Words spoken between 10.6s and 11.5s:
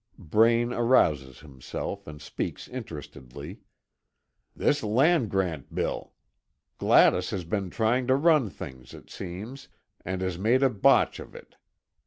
a botch of